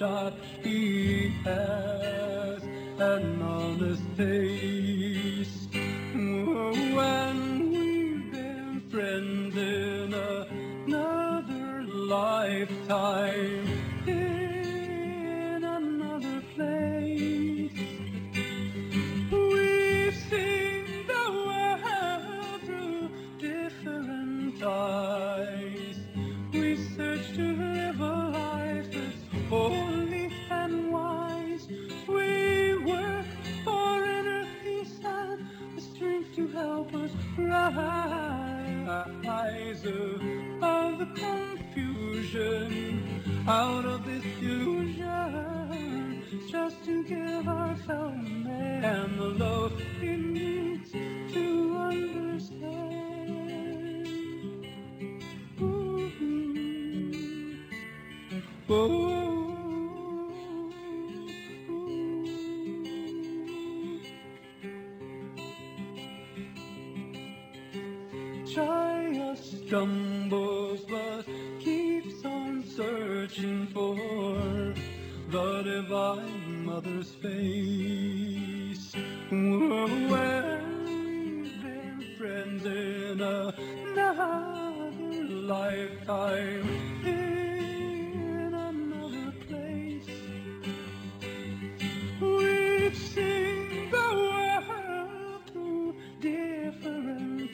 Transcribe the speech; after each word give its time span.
bloodshot. 0.00 0.34
He 0.62 1.28
has 1.44 2.62
an 2.98 3.42
honest 3.42 4.02
face. 4.16 5.68
When 6.12 7.70
we've 7.70 8.32
been 8.32 8.80
friends 8.90 9.56
in 9.56 10.14
another 10.14 11.82
lifetime, 11.84 13.68
rise 37.76 39.84
of 39.84 40.98
the 40.98 41.06
confusion 41.14 43.22
out 43.48 43.84
of 43.84 44.04
this 44.04 44.24
illusion 44.40 46.22
just 46.50 46.84
to 46.84 47.04
give 47.04 47.46
our 47.48 47.74
fellow 47.76 48.10
man 48.10 49.16
the 49.16 49.24
love 49.24 49.80
he 50.00 50.16
needs 50.16 50.90
to 50.92 51.76
understand. 51.78 52.66
Ooh. 55.60 56.10
Ooh. 58.70 59.19
Jaya 68.54 69.36
stumbles 69.36 70.80
but 70.88 71.24
keeps 71.60 72.24
on 72.24 72.64
searching 72.64 73.68
for 73.68 73.94
the 75.30 75.62
divine 75.62 76.64
mother's 76.64 77.12
face. 77.12 78.92
When 79.30 80.08
we've 80.10 81.62
been 81.62 82.04
friends 82.18 82.66
in 82.66 83.20
another 83.20 84.90
lifetime, 85.46 87.19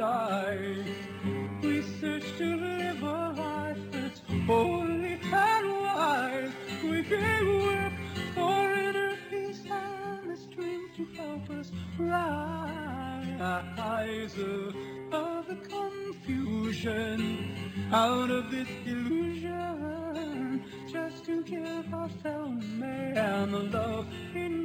We 0.00 1.82
search 2.00 2.24
to 2.38 2.56
live 2.56 3.02
a 3.02 3.34
life 3.36 3.76
that's 3.90 4.22
holy 4.46 5.20
and 5.30 5.72
wise. 5.82 6.52
We 6.82 7.02
can 7.02 7.58
work 7.60 7.92
for 8.34 8.72
inner 8.72 9.18
peace 9.28 9.60
and 9.70 10.30
the 10.30 10.36
strength 10.38 10.96
to 10.96 11.04
help 11.20 11.50
us 11.50 11.70
rise 11.98 13.40
of 15.12 15.46
the 15.48 15.56
confusion 15.68 17.20
out 17.92 18.30
of 18.30 18.50
this 18.50 18.68
illusion 18.86 20.64
just 20.90 21.26
to 21.26 21.42
give 21.42 21.92
our 21.92 22.08
fellow 22.22 22.48
man 22.48 23.50
the 23.50 23.58
love 23.64 24.06
he 24.32 24.59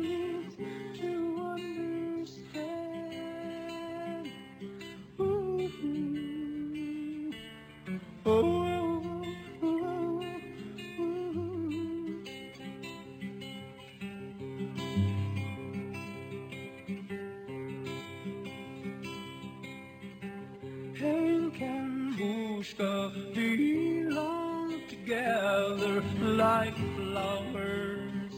Bushka 22.65 23.11
belong 23.35 24.81
together 24.89 26.01
like 26.23 26.75
flowers 26.95 28.33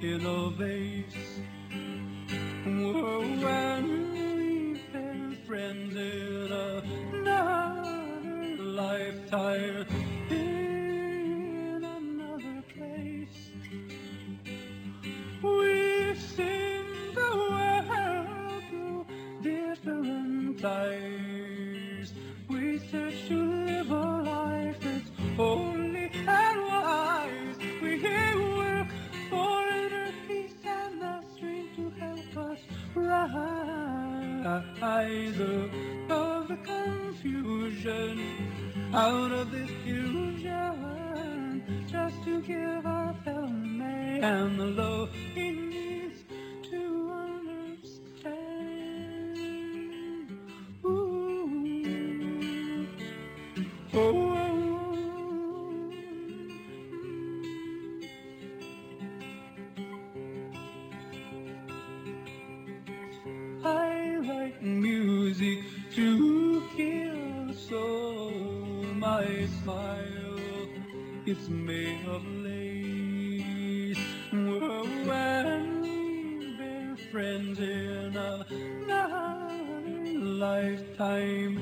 in 0.00 0.24
a 0.24 0.50
vase. 0.56 1.40
Whoa, 2.64 3.20
When 3.20 4.12
we've 4.14 4.92
been 4.92 5.36
friends 5.46 5.94
in 5.94 6.52
another 7.22 8.62
lifetime, 8.62 9.86
in 10.30 11.84
another 11.84 12.62
place. 12.74 13.50
We've 15.42 16.18
seen 16.18 16.86
the 17.14 17.30
world 17.50 18.62
through 18.70 19.06
different 19.42 20.64
eyes. 20.64 21.29
Search 22.90 23.28
to 23.28 23.64
live 23.66 23.90
a 23.90 24.22
life 24.22 24.76
that's 24.80 25.10
holy 25.36 26.10
and 26.14 26.60
wise. 26.68 27.56
We 27.82 27.98
work 28.56 28.88
for 29.28 29.68
inner 29.68 30.12
peace 30.26 30.54
and 30.64 31.00
the 31.00 31.22
strength 31.34 31.76
to 31.76 31.90
help 31.98 32.36
us 32.36 32.58
rise 32.94 34.46
of 36.10 36.48
the 36.48 36.56
confusion 36.64 38.20
out 38.94 39.32
of 39.32 39.50
this 39.50 39.70
illusion 39.86 41.62
just 41.86 42.22
to 42.24 42.40
give 42.42 42.86
our 42.86 43.14
fellow 43.24 43.46
man 43.46 44.56
the 44.56 44.66
love 44.66 45.10
he 45.34 45.69
music 65.40 65.64
to 65.94 66.60
heal 66.76 67.54
so. 67.54 68.30
My 68.96 69.46
smile, 69.62 70.38
it's 71.26 71.48
made 71.48 72.04
of 72.06 72.24
lace. 72.26 73.98
Whoa, 74.32 74.84
When 75.06 75.80
we've 75.80 76.58
been 76.58 76.96
friends 77.10 77.58
in 77.58 78.16
another 78.16 78.44
lifetime, 80.18 81.58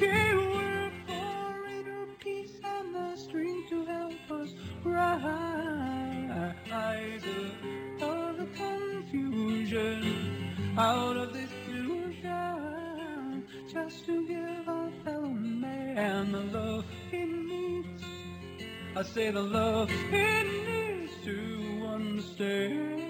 We 0.00 0.06
can 0.06 0.36
work 0.52 0.92
for 1.08 1.66
inner 1.66 2.06
peace 2.20 2.60
and 2.62 2.94
the 2.94 3.16
strength 3.16 3.68
to 3.70 3.84
help 3.84 4.30
us 4.30 4.50
rise 4.84 6.30
out 8.00 8.30
of 8.30 8.36
the 8.38 8.46
confusion 8.54 10.38
out 10.78 11.16
of 11.16 11.32
this 11.32 11.50
illusion 11.68 13.44
just 13.72 14.06
to 14.06 14.28
give 14.28 14.68
our 14.68 14.90
fellow 15.04 15.30
man 15.30 16.30
the 16.30 16.42
love 16.42 16.84
he 17.10 17.24
needs. 17.24 18.04
I 18.94 19.02
say 19.02 19.32
the 19.32 19.42
love 19.42 19.90
he 19.90 20.42
needs 20.68 21.12
to 21.24 21.88
understand. 21.88 23.07